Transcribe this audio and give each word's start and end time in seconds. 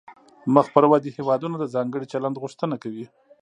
مخ 0.53 0.65
پر 0.75 0.83
ودې 0.91 1.11
هیوادونه 1.17 1.55
د 1.59 1.65
ځانګړي 1.75 2.05
چلند 2.13 2.35
غوښتنه 2.43 2.75
کوي 2.83 3.05